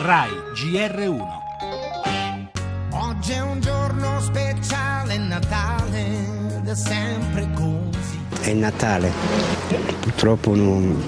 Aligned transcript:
RAI 0.00 0.30
GR1. 0.54 1.26
Oggi 2.92 3.32
è 3.32 3.40
un 3.40 3.60
giorno 3.60 4.20
speciale, 4.20 5.18
Natale, 5.18 6.56
ed 6.56 6.68
è 6.68 6.74
sempre 6.76 7.50
così. 7.52 8.20
È 8.42 8.52
Natale, 8.52 9.10
purtroppo 9.98 10.54
non, 10.54 11.02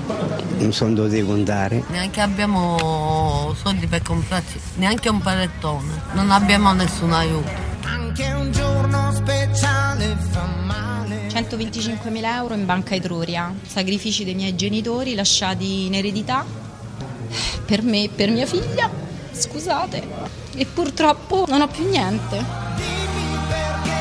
non 0.58 0.72
so 0.72 0.88
dove 0.88 1.08
devo 1.08 1.34
andare. 1.34 1.84
Neanche 1.87 2.21
abbiamo 2.21 3.54
soldi 3.62 3.86
per 3.86 4.03
comprarci 4.03 4.58
neanche 4.79 5.09
un 5.09 5.20
panettone. 5.20 6.02
Non 6.14 6.32
abbiamo 6.32 6.72
nessun 6.72 7.12
aiuto. 7.12 7.48
Anche 7.84 8.32
un 8.32 8.50
giorno 8.50 9.12
speciale 9.14 10.16
fa 10.30 10.46
male. 10.64 11.29
125.000 11.29 12.25
euro 12.25 12.54
in 12.54 12.66
banca 12.66 12.96
Etruria, 12.96 13.54
sacrifici 13.64 14.25
dei 14.25 14.34
miei 14.34 14.57
genitori 14.57 15.14
lasciati 15.14 15.86
in 15.86 15.95
eredità 15.95 16.59
per 17.64 17.82
me 17.82 18.04
e 18.04 18.08
per 18.08 18.30
mia 18.30 18.46
figlia, 18.46 18.90
scusate, 19.32 20.07
e 20.54 20.66
purtroppo 20.66 21.44
non 21.48 21.61
ho 21.61 21.68
più 21.68 21.88
niente. 21.88 22.44
Dimmi 22.76 23.38
perché 23.48 23.98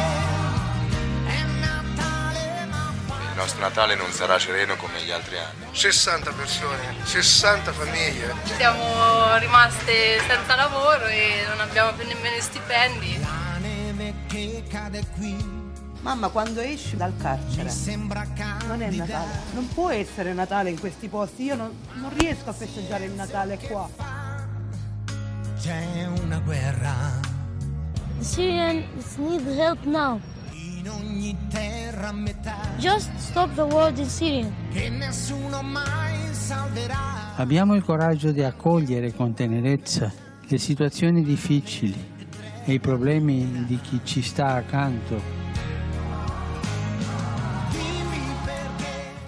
è 1.27 1.43
Natale, 1.59 2.65
ma 2.69 2.93
Il 3.31 3.35
nostro 3.35 3.59
Natale 3.61 3.95
non 3.95 4.11
sarà 4.11 4.39
sereno 4.39 4.75
come 4.75 5.01
gli 5.03 5.11
altri 5.11 5.37
anni. 5.37 5.65
60 5.71 6.31
persone, 6.31 6.95
60 7.03 7.71
famiglie. 7.71 8.33
Siamo 8.57 9.37
rimaste 9.37 10.19
senza 10.27 10.55
lavoro 10.55 11.05
e 11.05 11.45
non 11.47 11.59
abbiamo 11.59 11.93
più 11.93 12.05
nemmeno 12.07 12.41
stipendi. 12.41 13.28
Che 14.29 14.63
cade 14.69 15.03
qui 15.17 15.35
Mamma, 16.01 16.29
quando 16.29 16.61
esci 16.61 16.95
dal 16.95 17.13
carcere 17.17 17.69
sembra 17.69 18.25
non 18.67 18.81
è. 18.81 18.89
Natale. 18.89 19.31
Non 19.53 19.67
può 19.67 19.89
essere 19.89 20.31
Natale 20.33 20.69
in 20.69 20.79
questi 20.79 21.09
posti. 21.09 21.43
Io 21.43 21.55
non, 21.55 21.71
non 21.95 22.09
riesco 22.17 22.49
a 22.49 22.53
festeggiare 22.53 23.05
il 23.05 23.11
Natale 23.11 23.59
qua. 23.67 23.89
C'è 25.59 26.07
una 26.21 26.39
guerra 26.39 27.19
The 28.17 28.23
Syrians 28.23 29.15
need 29.17 29.45
help 29.47 29.83
now. 29.83 30.19
in 30.53 30.89
ogni 30.89 31.35
terra 31.49 32.07
a 32.07 32.13
metà 32.13 32.55
Just 32.77 33.13
stop 33.17 33.53
the 33.55 33.61
war 33.61 33.91
in 33.97 34.07
Syria. 34.07 34.49
che 34.71 34.89
nessuno 34.89 35.61
mai 35.61 36.33
salverà. 36.33 37.35
Abbiamo 37.35 37.75
il 37.75 37.83
coraggio 37.83 38.31
di 38.31 38.41
accogliere 38.41 39.13
con 39.13 39.33
tenerezza 39.33 40.09
le 40.47 40.57
situazioni 40.57 41.23
difficili 41.23 42.17
e 42.69 42.73
i 42.73 42.79
problemi 42.79 43.65
di 43.65 43.79
chi 43.81 43.99
ci 44.03 44.21
sta 44.21 44.53
accanto. 44.53 45.38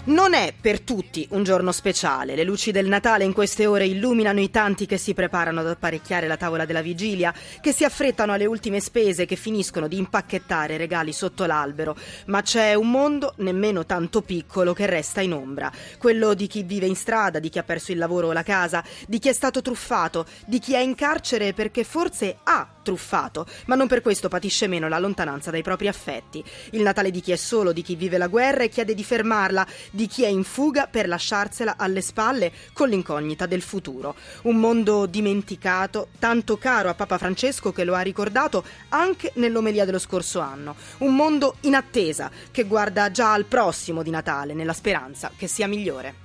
Non 0.03 0.33
è 0.33 0.51
per 0.59 0.81
tutti 0.81 1.27
un 1.29 1.43
giorno 1.43 1.71
speciale. 1.71 2.33
Le 2.33 2.43
luci 2.43 2.71
del 2.71 2.87
Natale 2.87 3.23
in 3.23 3.33
queste 3.33 3.67
ore 3.67 3.85
illuminano 3.85 4.39
i 4.39 4.49
tanti 4.49 4.87
che 4.87 4.97
si 4.97 5.13
preparano 5.13 5.59
ad 5.59 5.67
apparecchiare 5.67 6.25
la 6.25 6.37
tavola 6.37 6.65
della 6.65 6.81
vigilia, 6.81 7.31
che 7.61 7.71
si 7.71 7.83
affrettano 7.83 8.33
alle 8.33 8.47
ultime 8.47 8.79
spese, 8.79 9.27
che 9.27 9.35
finiscono 9.35 9.87
di 9.87 9.99
impacchettare 9.99 10.77
regali 10.77 11.13
sotto 11.13 11.45
l'albero. 11.45 11.95
Ma 12.25 12.41
c'è 12.41 12.73
un 12.73 12.89
mondo 12.89 13.35
nemmeno 13.37 13.85
tanto 13.85 14.23
piccolo 14.23 14.73
che 14.73 14.87
resta 14.87 15.21
in 15.21 15.33
ombra. 15.33 15.71
Quello 15.99 16.33
di 16.33 16.47
chi 16.47 16.63
vive 16.63 16.87
in 16.87 16.95
strada, 16.95 17.37
di 17.37 17.49
chi 17.49 17.59
ha 17.59 17.63
perso 17.63 17.91
il 17.91 17.99
lavoro 17.99 18.29
o 18.29 18.33
la 18.33 18.41
casa, 18.41 18.83
di 19.07 19.19
chi 19.19 19.29
è 19.29 19.33
stato 19.33 19.61
truffato, 19.61 20.25
di 20.47 20.57
chi 20.57 20.73
è 20.73 20.79
in 20.79 20.95
carcere 20.95 21.53
perché 21.53 21.83
forse 21.83 22.37
ha 22.41 22.67
truffato, 22.81 23.45
ma 23.65 23.75
non 23.75 23.85
per 23.85 24.01
questo 24.01 24.27
patisce 24.29 24.65
meno 24.65 24.87
la 24.87 24.97
lontananza 24.97 25.51
dai 25.51 25.61
propri 25.61 25.87
affetti. 25.87 26.43
Il 26.71 26.81
Natale 26.81 27.11
di 27.11 27.21
chi 27.21 27.31
è 27.31 27.35
solo, 27.35 27.71
di 27.71 27.83
chi 27.83 27.95
vive 27.95 28.17
la 28.17 28.27
guerra 28.27 28.63
e 28.63 28.69
chiede 28.69 28.95
di 28.95 29.03
fermarla, 29.03 29.67
di 29.91 30.07
chi 30.07 30.23
è 30.23 30.27
in 30.27 30.43
fuga 30.43 30.87
per 30.87 31.07
lasciarsela 31.07 31.75
alle 31.77 32.01
spalle 32.01 32.51
con 32.73 32.89
l'incognita 32.89 33.45
del 33.45 33.61
futuro. 33.61 34.15
Un 34.43 34.55
mondo 34.55 35.05
dimenticato, 35.05 36.07
tanto 36.17 36.57
caro 36.57 36.89
a 36.89 36.95
Papa 36.95 37.17
Francesco 37.17 37.71
che 37.71 37.83
lo 37.83 37.93
ha 37.93 38.01
ricordato 38.01 38.63
anche 38.89 39.31
nell'omelia 39.35 39.85
dello 39.85 39.99
scorso 39.99 40.39
anno. 40.39 40.75
Un 40.99 41.15
mondo 41.15 41.57
in 41.61 41.75
attesa 41.75 42.31
che 42.49 42.63
guarda 42.63 43.11
già 43.11 43.33
al 43.33 43.45
prossimo 43.45 44.01
di 44.01 44.09
Natale 44.09 44.53
nella 44.53 44.73
speranza 44.73 45.31
che 45.35 45.47
sia 45.47 45.67
migliore. 45.67 46.15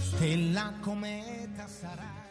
Stella 0.00 0.72
cometa 0.80 1.68
sarà. 1.68 2.27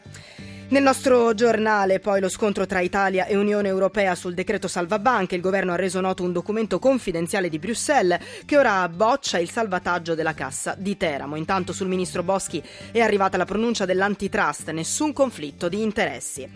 Nel 0.69 0.83
nostro 0.83 1.33
giornale 1.33 2.01
poi 2.01 2.19
lo 2.19 2.27
scontro 2.27 2.65
tra 2.65 2.81
Italia 2.81 3.25
e 3.25 3.37
Unione 3.37 3.69
Europea 3.69 4.15
sul 4.15 4.33
decreto 4.33 4.67
salvabanche, 4.67 5.33
il 5.33 5.41
governo 5.41 5.71
ha 5.71 5.77
reso 5.77 6.01
noto 6.01 6.23
un 6.23 6.33
documento 6.33 6.77
confidenziale 6.77 7.47
di 7.47 7.57
Bruxelles 7.57 8.19
che 8.43 8.57
ora 8.57 8.89
boccia 8.89 9.39
il 9.39 9.49
salvataggio 9.49 10.13
della 10.13 10.33
cassa 10.33 10.75
di 10.77 10.97
Teramo. 10.97 11.37
Intanto 11.37 11.71
sul 11.71 11.87
ministro 11.87 12.21
Boschi 12.21 12.61
è 12.91 12.99
arrivata 12.99 13.37
la 13.37 13.45
pronuncia 13.45 13.85
dell'antitrust, 13.85 14.71
nessun 14.71 15.13
conflitto 15.13 15.69
di 15.69 15.81
interessi. 15.81 16.49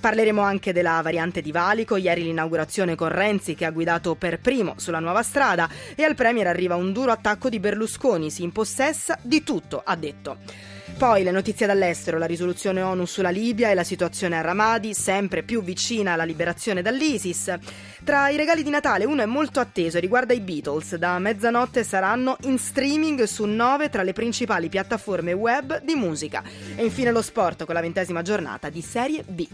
Parleremo 0.00 0.40
anche 0.40 0.72
della 0.72 1.00
variante 1.00 1.40
di 1.40 1.52
Valico, 1.52 1.94
ieri 1.94 2.24
l'inaugurazione 2.24 2.96
con 2.96 3.10
Renzi 3.10 3.54
che 3.54 3.64
ha 3.64 3.70
guidato 3.70 4.16
per 4.16 4.40
primo 4.40 4.74
sulla 4.78 4.98
nuova 4.98 5.22
strada 5.22 5.68
e 5.94 6.02
al 6.02 6.16
Premier 6.16 6.48
arriva 6.48 6.74
un 6.74 6.92
duro 6.92 7.12
attacco 7.12 7.48
di 7.48 7.60
Berlusconi, 7.60 8.28
si 8.28 8.42
impossessa 8.42 9.16
di 9.22 9.44
tutto, 9.44 9.80
ha 9.84 9.94
detto. 9.94 10.71
Poi 11.02 11.24
le 11.24 11.32
notizie 11.32 11.66
dall'estero, 11.66 12.16
la 12.16 12.26
risoluzione 12.26 12.80
ONU 12.80 13.06
sulla 13.06 13.30
Libia 13.30 13.68
e 13.68 13.74
la 13.74 13.82
situazione 13.82 14.38
a 14.38 14.40
Ramadi, 14.40 14.94
sempre 14.94 15.42
più 15.42 15.60
vicina 15.60 16.12
alla 16.12 16.22
liberazione 16.22 16.80
dall'ISIS. 16.80 17.58
Tra 18.04 18.28
i 18.28 18.36
regali 18.36 18.62
di 18.62 18.70
Natale 18.70 19.04
uno 19.04 19.20
è 19.20 19.26
molto 19.26 19.58
atteso 19.58 19.96
e 19.96 20.00
riguarda 20.00 20.32
i 20.32 20.38
Beatles. 20.38 20.94
Da 20.94 21.18
mezzanotte 21.18 21.82
saranno 21.82 22.36
in 22.42 22.56
streaming 22.56 23.24
su 23.24 23.46
nove 23.46 23.88
tra 23.90 24.04
le 24.04 24.12
principali 24.12 24.68
piattaforme 24.68 25.32
web 25.32 25.82
di 25.82 25.96
musica. 25.96 26.40
E 26.76 26.84
infine 26.84 27.10
lo 27.10 27.20
sport 27.20 27.64
con 27.64 27.74
la 27.74 27.80
ventesima 27.80 28.22
giornata 28.22 28.70
di 28.70 28.80
Serie 28.80 29.24
B. 29.26 29.48